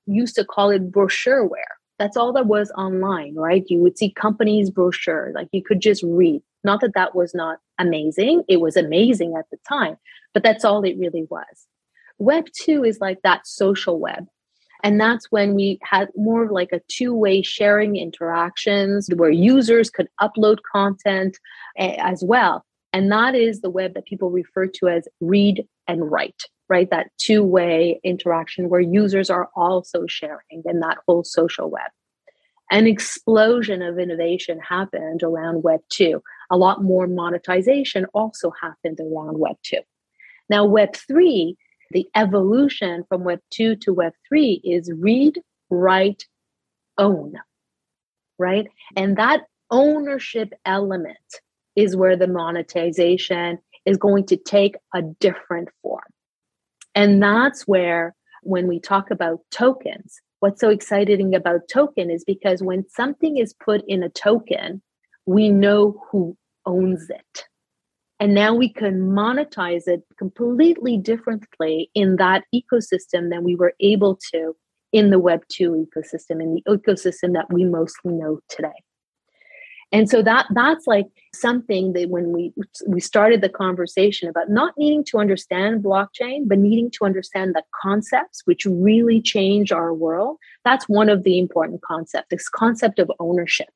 [0.06, 1.76] used to call it brochureware.
[2.00, 3.63] That's all that was online, right?
[3.68, 6.42] You would see companies' brochure, like you could just read.
[6.63, 9.98] Not that that was not amazing, it was amazing at the time,
[10.34, 11.68] but that's all it really was.
[12.20, 14.28] Web 2 is like that social web
[14.84, 19.90] and that's when we had more of like a two way sharing interactions where users
[19.90, 21.38] could upload content
[21.78, 22.66] eh, as well.
[22.94, 26.90] And that is the web that people refer to as read and write, right?
[26.90, 31.92] That two way interaction where users are also sharing in that whole social web.
[32.70, 36.22] An explosion of innovation happened around Web 2.
[36.52, 39.78] A lot more monetization also happened around Web 2.
[40.50, 41.56] Now, Web 3
[41.91, 46.26] the evolution from Web 2 to Web 3 is read, write,
[46.97, 47.34] own,
[48.38, 48.67] right?
[48.95, 51.17] And that ownership element
[51.76, 56.04] is where the monetization is going to take a different form.
[56.95, 62.63] And that's where, when we talk about tokens, what's so exciting about token is because
[62.63, 64.82] when something is put in a token,
[65.26, 67.45] we know who owns it.
[68.19, 74.19] And now we can monetize it completely differently in that ecosystem than we were able
[74.34, 74.56] to
[74.91, 78.84] in the Web 2 ecosystem, in the ecosystem that we mostly know today.
[79.93, 82.51] And so that that's like something that when we
[82.88, 87.63] we started the conversation about not needing to understand blockchain, but needing to understand the
[87.82, 90.38] concepts which really change our world.
[90.65, 93.69] That's one of the important concepts, this concept of ownership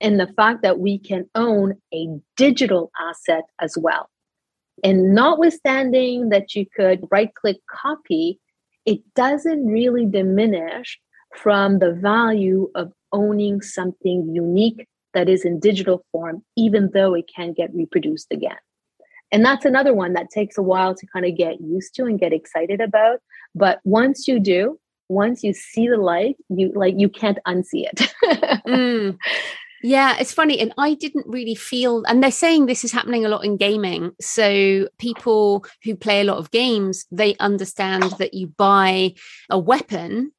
[0.00, 4.08] and the fact that we can own a digital asset as well.
[4.82, 8.38] And notwithstanding that you could right click copy,
[8.86, 10.98] it doesn't really diminish
[11.36, 17.28] from the value of owning something unique that is in digital form, even though it
[17.34, 18.56] can get reproduced again.
[19.32, 22.18] And that's another one that takes a while to kind of get used to and
[22.18, 23.20] get excited about.
[23.54, 28.12] But once you do, once you see the light, you like you can't unsee it.
[28.66, 29.18] mm.
[29.82, 30.60] Yeah, it's funny.
[30.60, 34.12] And I didn't really feel, and they're saying this is happening a lot in gaming.
[34.20, 39.14] So people who play a lot of games, they understand that you buy
[39.48, 40.32] a weapon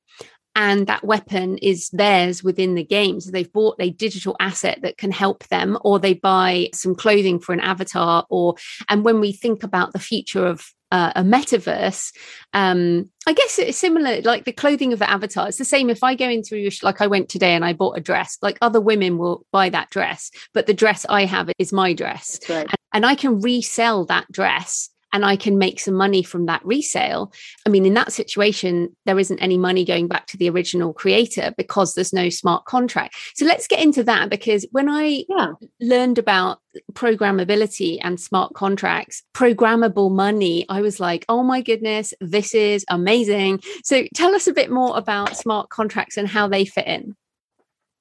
[0.53, 3.19] and that weapon is theirs within the game.
[3.19, 7.39] So they've bought a digital asset that can help them, or they buy some clothing
[7.39, 8.25] for an avatar.
[8.29, 8.55] Or,
[8.89, 12.13] and when we think about the future of uh, a metaverse,
[12.53, 15.47] um, I guess it's similar, like the clothing of the avatar.
[15.47, 18.01] It's the same if I go into, like I went today and I bought a
[18.01, 21.93] dress, like other women will buy that dress, but the dress I have is my
[21.93, 22.39] dress.
[22.49, 22.67] Right.
[22.67, 26.65] And, and I can resell that dress and I can make some money from that
[26.65, 27.31] resale.
[27.65, 31.53] I mean, in that situation, there isn't any money going back to the original creator
[31.57, 33.15] because there's no smart contract.
[33.35, 35.53] So let's get into that because when I yeah.
[35.79, 36.59] learned about
[36.93, 43.61] programmability and smart contracts, programmable money, I was like, oh my goodness, this is amazing.
[43.83, 47.15] So tell us a bit more about smart contracts and how they fit in.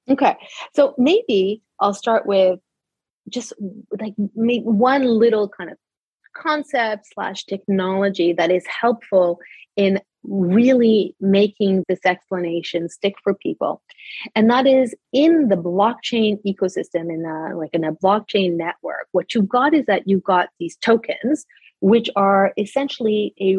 [0.08, 0.36] Okay.
[0.74, 2.58] So maybe I'll start with
[3.28, 3.52] just
[3.98, 5.78] like maybe one little kind of
[6.34, 9.38] concept slash technology that is helpful
[9.76, 13.82] in really making this explanation stick for people.
[14.34, 19.34] And that is in the blockchain ecosystem in a like in a blockchain network what
[19.34, 21.46] you've got is that you've got these tokens
[21.80, 23.56] which are essentially a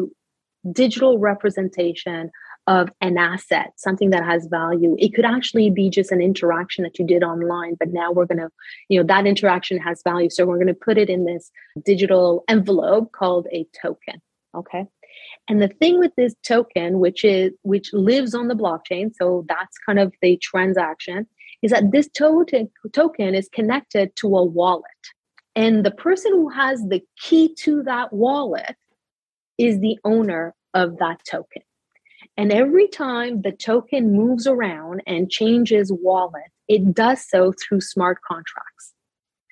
[0.70, 2.30] digital representation
[2.66, 4.96] of an asset, something that has value.
[4.98, 8.38] It could actually be just an interaction that you did online, but now we're going
[8.38, 8.50] to,
[8.88, 10.30] you know, that interaction has value.
[10.30, 11.50] So we're going to put it in this
[11.84, 14.22] digital envelope called a token.
[14.54, 14.86] Okay.
[15.48, 19.76] And the thing with this token, which is which lives on the blockchain, so that's
[19.84, 21.26] kind of the transaction,
[21.62, 24.84] is that this token token is connected to a wallet.
[25.54, 28.76] And the person who has the key to that wallet
[29.58, 31.62] is the owner of that token.
[32.36, 38.18] And every time the token moves around and changes wallet, it does so through smart
[38.26, 38.94] contracts,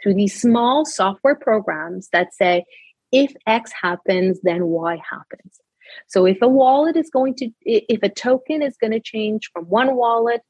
[0.03, 2.65] through these small software programs that say,
[3.13, 5.61] if X happens, then Y happens.
[6.07, 9.65] So if a wallet is going to, if a token is going to change from
[9.65, 10.41] one wallet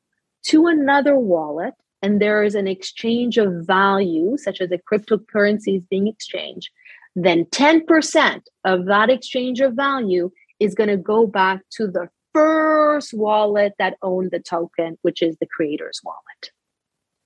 [0.46, 5.82] to another wallet, and there is an exchange of value, such as a cryptocurrency is
[5.90, 6.70] being exchanged,
[7.14, 13.12] then 10% of that exchange of value is going to go back to the first
[13.14, 16.50] wallet that owned the token, which is the creator's wallet.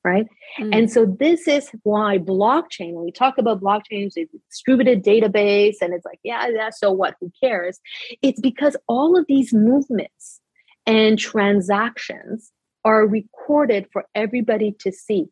[0.05, 0.27] Right.
[0.61, 0.77] Mm.
[0.77, 5.77] And so this is why blockchain, when we talk about blockchains, it's a distributed database,
[5.81, 7.15] and it's like, yeah, yeah, so what?
[7.21, 7.81] Who cares?
[8.21, 10.43] It's because all of these movements
[10.85, 12.53] and transactions
[12.85, 15.29] are recorded for everybody to see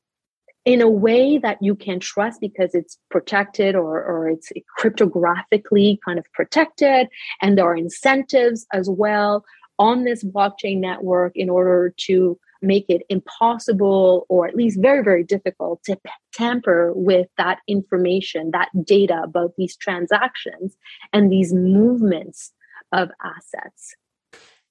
[0.65, 6.19] in a way that you can trust because it's protected or, or it's cryptographically kind
[6.19, 7.09] of protected
[7.41, 9.45] and there are incentives as well
[9.79, 15.25] on this blockchain network in order to make it impossible or at least very, very
[15.25, 15.99] difficult to
[16.33, 20.77] tamper with that information, that data about these transactions
[21.13, 22.53] and these movements
[22.93, 23.97] of assets.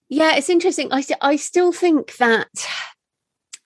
[0.08, 0.92] Yeah, it's interesting.
[0.92, 2.50] I, I still think that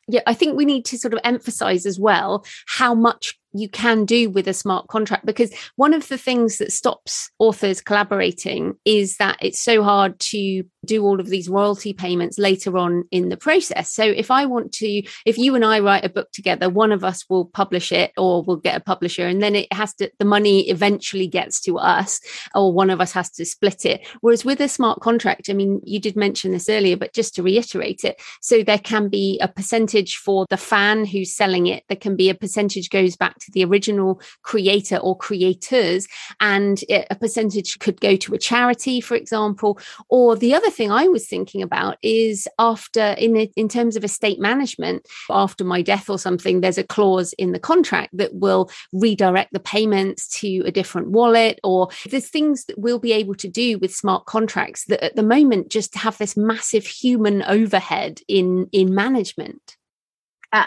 [0.07, 4.05] yeah, I think we need to sort of emphasize as well how much you can
[4.05, 9.17] do with a smart contract because one of the things that stops authors collaborating is
[9.17, 13.37] that it's so hard to do all of these royalty payments later on in the
[13.37, 13.89] process.
[13.89, 17.03] So if I want to, if you and I write a book together, one of
[17.03, 20.25] us will publish it or we'll get a publisher and then it has to, the
[20.25, 22.19] money eventually gets to us
[22.53, 24.05] or one of us has to split it.
[24.21, 27.43] Whereas with a smart contract, I mean, you did mention this earlier, but just to
[27.43, 31.83] reiterate it, so there can be a percentage for the fan who's selling it.
[31.87, 36.07] There can be a percentage goes back to the original creator or creators
[36.39, 39.79] and a percentage could go to a charity, for example.
[40.09, 44.39] Or the other thing I was thinking about is after, in, in terms of estate
[44.39, 49.53] management, after my death or something, there's a clause in the contract that will redirect
[49.53, 53.77] the payments to a different wallet, or there's things that we'll be able to do
[53.79, 58.93] with smart contracts that at the moment just have this massive human overhead in in
[58.93, 59.77] management.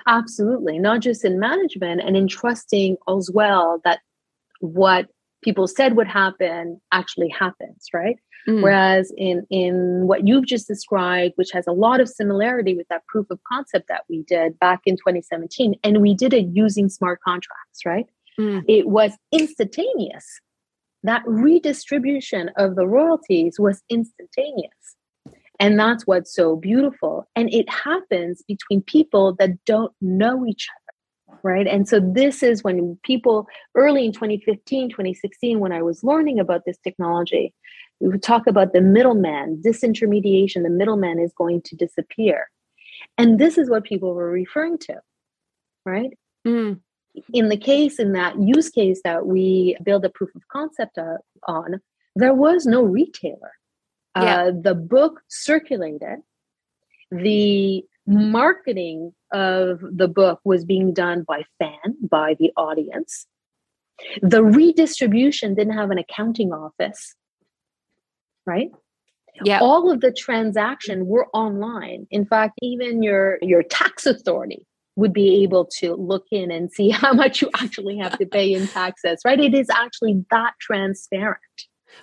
[0.07, 4.01] Absolutely, not just in management and in trusting as well that
[4.61, 5.07] what
[5.43, 8.17] people said would happen actually happens, right?
[8.49, 8.63] Mm.
[8.63, 13.07] Whereas in in what you've just described, which has a lot of similarity with that
[13.07, 17.21] proof of concept that we did back in 2017, and we did it using smart
[17.21, 18.07] contracts, right?
[18.39, 18.65] Mm.
[18.69, 20.41] It was instantaneous.
[21.03, 24.97] That redistribution of the royalties was instantaneous.
[25.61, 27.29] And that's what's so beautiful.
[27.35, 31.39] And it happens between people that don't know each other.
[31.43, 31.67] Right.
[31.67, 36.65] And so this is when people early in 2015, 2016, when I was learning about
[36.65, 37.55] this technology,
[38.01, 42.49] we would talk about the middleman, disintermediation, the middleman is going to disappear.
[43.19, 45.01] And this is what people were referring to,
[45.85, 46.17] right?
[46.47, 46.81] Mm.
[47.33, 50.99] In the case, in that use case that we build a proof of concept
[51.47, 51.81] on,
[52.17, 53.53] there was no retailer.
[54.23, 54.43] Yeah.
[54.43, 56.21] Uh, the book circulated.
[57.11, 63.27] The marketing of the book was being done by fan, by the audience.
[64.23, 67.15] The redistribution didn't have an accounting office,
[68.47, 68.71] right?
[69.45, 69.61] Yeah.
[69.61, 72.07] All of the transaction were online.
[72.11, 74.67] In fact, even your your tax authority
[74.97, 78.53] would be able to look in and see how much you actually have to pay
[78.53, 79.41] in taxes, right?
[79.41, 81.39] It is actually that transparent.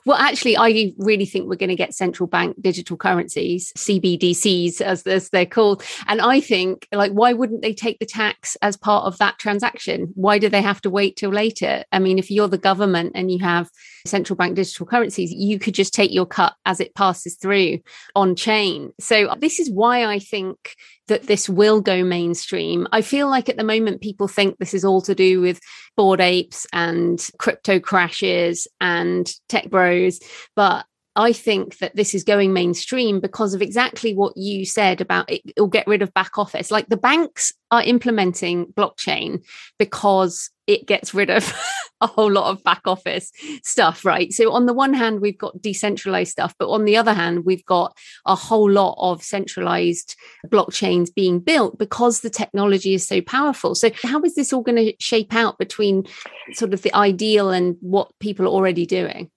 [0.06, 5.30] Well, actually, I really think we're going to get central bank digital currencies, CBDCs, as,
[5.30, 5.84] they're called.
[6.08, 10.12] And I think, like, why wouldn't they take the tax as part of that transaction?
[10.16, 11.84] Why do they have to wait till later?
[11.92, 13.70] I mean, if you're the government and you have
[14.06, 17.80] central bank digital currencies, you could just take your cut as it passes through
[18.16, 18.92] on chain.
[19.00, 20.76] So, this is why I think
[21.08, 22.88] that this will go mainstream.
[22.92, 25.60] I feel like at the moment people think this is all to do with
[25.96, 30.20] bored apes and crypto crashes and tech bros,
[30.56, 30.86] but
[31.16, 35.42] I think that this is going mainstream because of exactly what you said about it,
[35.58, 36.72] will get rid of back office.
[36.72, 39.46] Like the banks are implementing blockchain
[39.80, 41.54] because it gets rid of
[42.02, 43.32] a whole lot of back office
[43.64, 44.34] stuff, right?
[44.34, 47.66] So, on the one hand, we've got decentralized stuff, but on the other hand, we've
[47.66, 50.16] got a whole lot of centralized
[50.48, 53.74] blockchains being built because the technology is so powerful.
[53.74, 56.06] So, how is this all going to shape out between
[56.54, 59.32] sort of the ideal and what people are already doing?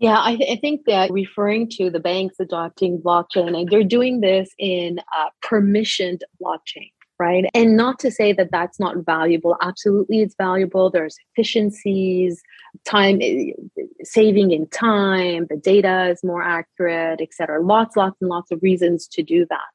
[0.00, 4.20] Yeah, I, th- I, think that referring to the banks adopting blockchain, and they're doing
[4.20, 7.44] this in uh, permissioned blockchain, right?
[7.52, 9.56] And not to say that that's not valuable.
[9.60, 10.88] Absolutely, it's valuable.
[10.88, 12.40] There's efficiencies,
[12.84, 13.50] time eh,
[14.04, 17.60] saving in time, the data is more accurate, et cetera.
[17.60, 19.66] Lots, lots, and lots of reasons to do that.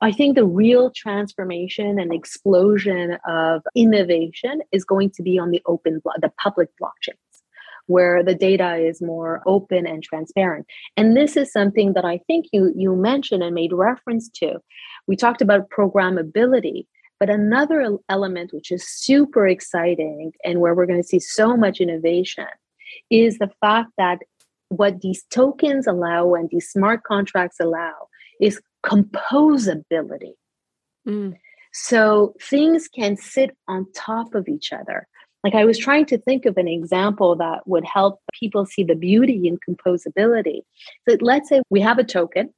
[0.00, 5.60] I think the real transformation and explosion of innovation is going to be on the
[5.66, 7.18] open, the public blockchain
[7.86, 10.66] where the data is more open and transparent.
[10.96, 14.58] And this is something that I think you you mentioned and made reference to.
[15.06, 16.86] We talked about programmability,
[17.18, 21.80] but another element which is super exciting and where we're going to see so much
[21.80, 22.46] innovation
[23.10, 24.18] is the fact that
[24.68, 28.08] what these tokens allow and these smart contracts allow
[28.40, 30.32] is composability.
[31.06, 31.36] Mm.
[31.72, 35.08] So things can sit on top of each other.
[35.44, 38.94] Like I was trying to think of an example that would help people see the
[38.94, 40.60] beauty in composability.
[41.08, 42.54] So let's say we have a token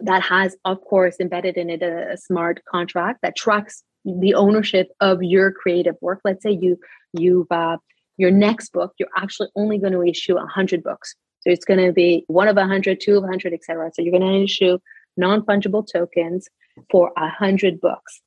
[0.00, 4.88] that has, of course, embedded in it a, a smart contract that tracks the ownership
[5.00, 6.20] of your creative work.
[6.24, 6.78] Let's say you
[7.12, 7.78] you've uh,
[8.16, 11.14] your next book, you're actually only going to issue 100 books.
[11.40, 13.90] So it's going to be one of 100, two of 100, etc.
[13.94, 14.78] So you're going to issue
[15.16, 16.48] non-fungible tokens
[16.90, 18.20] for 100 books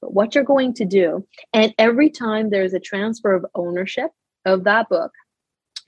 [0.00, 1.26] what you're going to do.
[1.52, 4.10] And every time there's a transfer of ownership
[4.44, 5.12] of that book,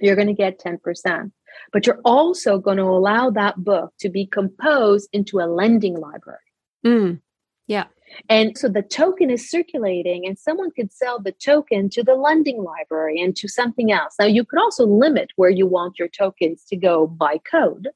[0.01, 1.31] you're going to get 10%.
[1.73, 6.39] But you're also going to allow that book to be composed into a lending library.
[6.87, 7.21] Mm,
[7.67, 7.85] yeah.
[8.29, 12.63] And so the token is circulating, and someone could sell the token to the lending
[12.63, 14.15] library and to something else.
[14.19, 17.89] Now, you could also limit where you want your tokens to go by code.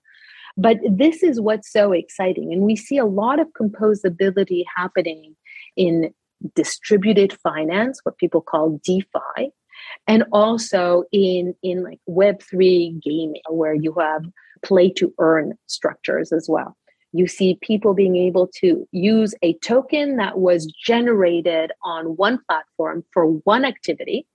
[0.56, 2.52] But this is what's so exciting.
[2.52, 5.34] And we see a lot of composability happening
[5.76, 6.12] in
[6.54, 9.50] distributed finance, what people call DeFi,
[10.06, 14.24] and also in in like Web3 gaming, where you have
[14.64, 16.76] play to earn structures as well.
[17.12, 23.04] You see people being able to use a token that was generated on one platform
[23.12, 24.26] for one activity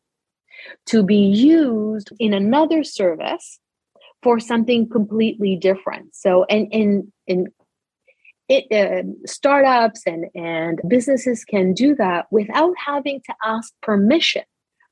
[0.88, 3.59] to be used in another service
[4.21, 6.15] for something completely different.
[6.15, 7.47] So, and in in
[8.49, 14.43] it, uh, startups and, and businesses can do that without having to ask permission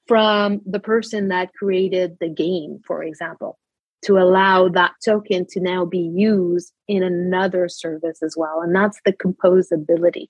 [0.08, 3.58] from the person that created the game, for example,
[4.04, 8.62] to allow that token to now be used in another service as well.
[8.62, 10.28] And that's the composability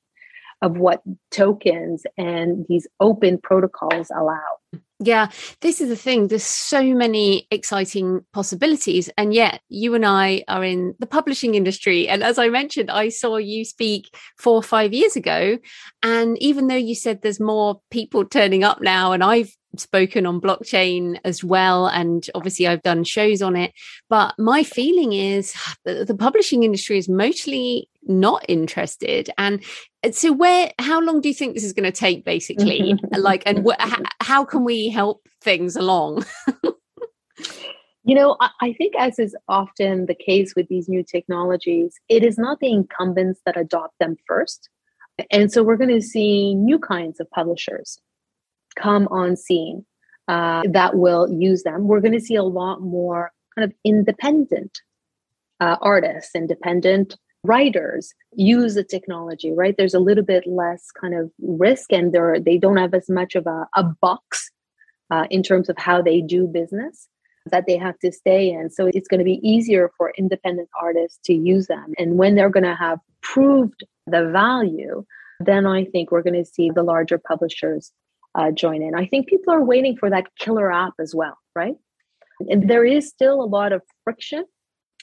[0.62, 1.02] of what
[1.32, 4.40] tokens and these open protocols allow.
[5.00, 5.28] Yeah,
[5.60, 6.30] this is the thing.
[6.30, 9.10] There's so many exciting possibilities.
[9.18, 12.08] And yet, you and I are in the publishing industry.
[12.08, 15.58] And as I mentioned, I saw you speak four or five years ago.
[16.02, 20.42] And even though you said there's more people turning up now, and I've spoken on
[20.42, 21.88] blockchain as well.
[21.88, 23.74] And obviously, I've done shows on it.
[24.10, 29.30] But my feeling is the publishing industry is mostly not interested.
[29.38, 29.64] And
[30.12, 32.96] so, where, how long do you think this is going to take, basically?
[33.12, 36.26] like, and wh- how can we help things along?
[38.08, 42.38] You know, I think, as is often the case with these new technologies, it is
[42.38, 44.70] not the incumbents that adopt them first.
[45.32, 47.98] And so we're going to see new kinds of publishers
[48.76, 49.86] come on scene
[50.28, 51.88] uh, that will use them.
[51.88, 54.82] We're going to see a lot more kind of independent
[55.60, 59.76] uh, artists, independent writers use the technology, right?
[59.78, 63.36] There's a little bit less kind of risk and they're, they don't have as much
[63.36, 64.52] of a, a box
[65.12, 67.08] uh, in terms of how they do business
[67.52, 68.72] that they have to stay in.
[68.72, 71.94] So it's going to be easier for independent artists to use them.
[72.00, 75.06] And when they're going to have proved the value,
[75.40, 77.92] then I think we're going to see the larger publishers
[78.36, 78.96] uh, join in.
[78.96, 81.76] I think people are waiting for that killer app as well, right?
[82.50, 84.46] And there is still a lot of friction.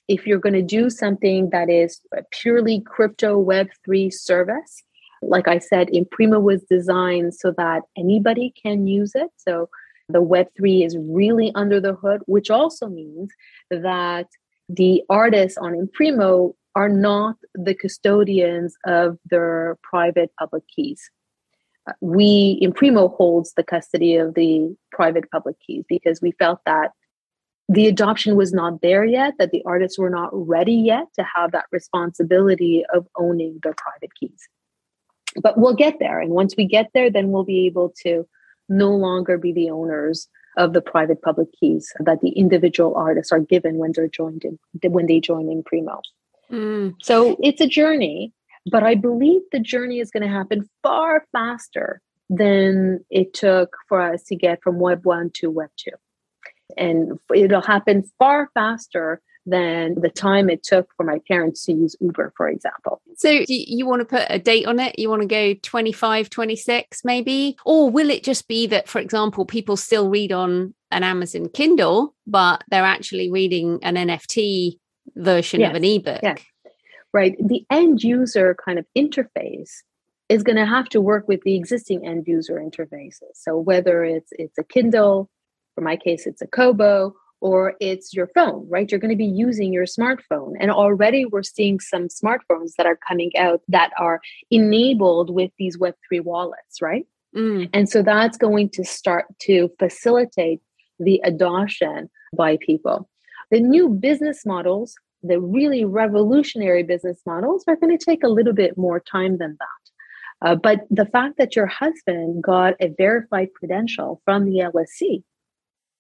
[0.09, 4.83] If you're going to do something that is purely crypto Web3 service,
[5.23, 9.31] like I said, Imprimo was designed so that anybody can use it.
[9.37, 9.69] So
[10.09, 13.31] the Web3 is really under the hood, which also means
[13.71, 14.27] that
[14.69, 21.11] the artists on Imprimo are not the custodians of their private public keys.
[21.89, 26.93] Uh, Imprimo holds the custody of the private public keys because we felt that
[27.69, 31.53] the adoption was not there yet, that the artists were not ready yet to have
[31.53, 34.49] that responsibility of owning their private keys.
[35.43, 36.21] But we'll get there.
[36.21, 38.27] And once we get there, then we'll be able to
[38.69, 43.41] no longer be the owners of the private public keys that the individual artists are
[43.41, 44.59] given when they're joined in
[44.93, 46.01] when they join Imprimo.
[46.51, 46.95] Mm.
[47.01, 48.33] So it's a journey,
[48.71, 52.01] but I believe the journey is going to happen far faster
[52.31, 55.91] than it took for us to get from Web 1 to Web 2.
[56.77, 61.97] And it'll happen far faster than the time it took for my parents to use
[62.01, 63.03] Uber, for example.
[63.17, 64.99] So, you, you want to put a date on it?
[64.99, 67.57] You want to go 25, 26 maybe?
[67.67, 72.15] Or will it just be that, for example, people still read on an Amazon Kindle,
[72.27, 74.79] but they're actually reading an NFT
[75.17, 75.71] version yes.
[75.71, 76.21] of an ebook?
[76.23, 76.37] Yeah.
[77.13, 77.37] Right.
[77.39, 79.71] The end user kind of interface
[80.29, 83.35] is going to have to work with the existing end user interfaces.
[83.35, 85.29] So whether it's it's a Kindle,
[85.75, 88.91] for my case, it's a Kobo, or it's your phone, right?
[88.91, 90.53] You're going to be using your smartphone.
[90.61, 95.77] And already we're seeing some smartphones that are coming out that are enabled with these
[95.77, 97.05] Web3 wallets, right?
[97.37, 97.69] Mm.
[97.73, 100.61] And so that's going to start to facilitate
[101.01, 103.09] the adoption by people.
[103.51, 108.53] The new business models, the really revolutionary business models, are going to take a little
[108.53, 110.49] bit more time than that.
[110.49, 115.23] Uh, but the fact that your husband got a verified credential from the LSC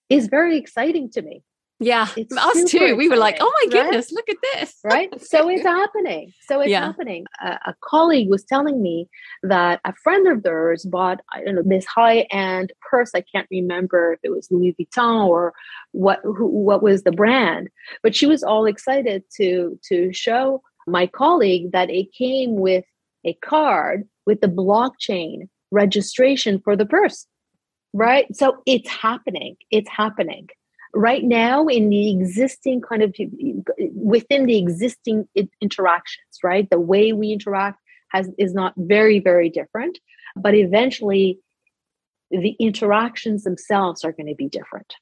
[0.08, 1.42] is very exciting to me.
[1.82, 2.96] Yeah, it's us too.
[2.96, 4.16] We were like, "Oh my goodness, right?
[4.16, 5.20] look at this!" right.
[5.20, 6.32] So it's happening.
[6.42, 6.86] So it's yeah.
[6.86, 7.26] happening.
[7.40, 9.08] A, a, colleague was telling me
[9.42, 13.10] that a friend of theirs bought, I don't know, this high-end purse.
[13.14, 15.52] I can't remember if it was Louis Vuitton or
[15.92, 16.20] what.
[16.22, 17.68] Who, what was the brand?
[18.02, 22.84] But she was all excited to to show my colleague that it came with
[23.24, 27.26] a card with the blockchain registration for the purse
[27.94, 28.24] right?
[28.34, 29.56] So it's happening.
[29.70, 30.48] It's happening
[30.94, 33.14] right now in the existing kind of
[33.94, 35.28] within the existing
[35.60, 36.68] interactions, right?
[36.68, 37.80] The way we interact
[38.10, 39.98] has is not very very different,
[40.36, 41.40] but eventually
[42.30, 44.94] the interactions themselves are going to be different.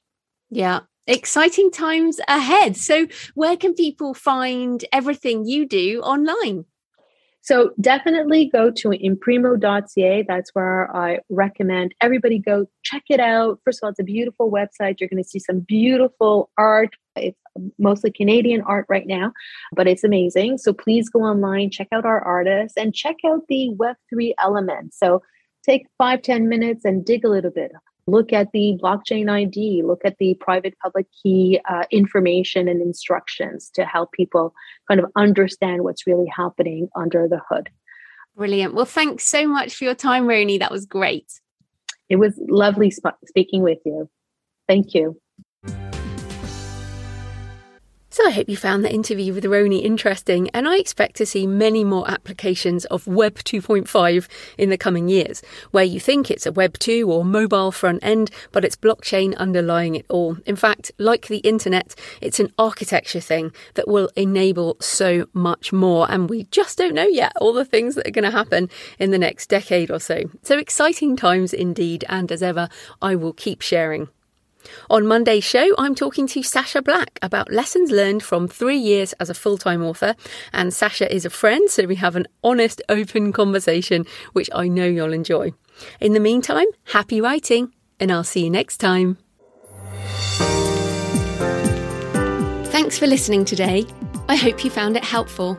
[0.49, 0.81] Yeah.
[1.07, 2.77] Exciting times ahead.
[2.77, 6.65] So, where can people find everything you do online?
[7.41, 10.25] So definitely go to imprimo.ca.
[10.27, 13.59] That's where I recommend everybody go check it out.
[13.65, 14.99] First of all, it's a beautiful website.
[14.99, 16.95] You're going to see some beautiful art.
[17.15, 17.37] It's
[17.79, 19.33] mostly Canadian art right now,
[19.75, 20.59] but it's amazing.
[20.59, 24.97] So please go online, check out our artists, and check out the Web3 elements.
[24.99, 25.21] So
[25.63, 27.71] take five ten minutes and dig a little bit
[28.07, 33.69] look at the blockchain ID, look at the private public key uh, information and instructions
[33.75, 34.53] to help people
[34.87, 37.69] kind of understand what's really happening under the hood.
[38.35, 38.73] Brilliant.
[38.73, 40.59] Well, thanks so much for your time, Roanie.
[40.59, 41.31] That was great.
[42.09, 44.09] It was lovely sp- speaking with you.
[44.67, 45.19] Thank you.
[48.13, 51.47] So I hope you found the interview with Roanie interesting, and I expect to see
[51.47, 55.41] many more applications of Web 2.5 in the coming years,
[55.71, 59.95] where you think it's a Web 2 or mobile front end, but it's blockchain underlying
[59.95, 60.35] it all.
[60.45, 66.05] In fact, like the internet, it's an architecture thing that will enable so much more,
[66.11, 69.11] and we just don't know yet all the things that are going to happen in
[69.11, 70.23] the next decade or so.
[70.43, 72.67] So exciting times indeed, and as ever,
[73.01, 74.09] I will keep sharing.
[74.89, 79.29] On Monday's show, I'm talking to Sasha Black about lessons learned from three years as
[79.29, 80.15] a full time author.
[80.53, 84.85] And Sasha is a friend, so we have an honest, open conversation, which I know
[84.85, 85.53] you'll enjoy.
[85.99, 89.17] In the meantime, happy writing, and I'll see you next time.
[92.71, 93.85] Thanks for listening today.
[94.27, 95.57] I hope you found it helpful.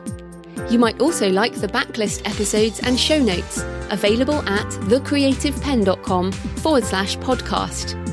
[0.69, 7.17] You might also like the backlist episodes and show notes available at thecreativepenn.com forward slash
[7.17, 8.12] podcast.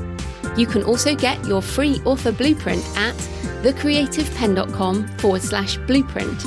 [0.60, 3.14] You can also get your free author blueprint at
[3.62, 6.44] thecreativepenn.com forward slash blueprint.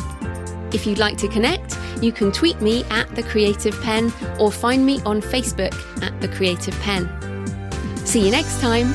[0.72, 4.86] If you'd like to connect, you can tweet me at The Creative Penn or find
[4.86, 7.10] me on Facebook at The Creative Penn.
[8.06, 8.94] See you next time.